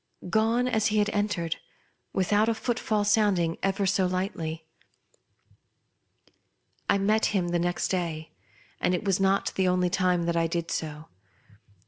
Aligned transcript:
Gone 0.31 0.67
as 0.67 0.87
he 0.87 0.97
had 0.97 1.11
entered, 1.11 1.57
without 2.11 2.49
a 2.49 2.55
footfall 2.55 3.03
sounding 3.03 3.59
ever 3.61 3.85
so 3.85 4.07
lightly. 4.07 4.65
I 6.89 6.97
met 6.97 7.27
him 7.37 7.49
the 7.49 7.59
next 7.59 7.89
day, 7.89 8.31
and 8.79 8.95
it 8.95 9.05
was 9.05 9.19
not 9.19 9.53
the 9.53 9.67
only 9.67 9.91
time 9.91 10.23
that 10.23 10.35
I 10.35 10.47
did 10.47 10.71
so. 10.71 11.07